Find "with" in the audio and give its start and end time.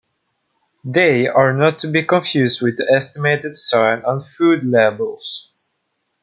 2.59-2.77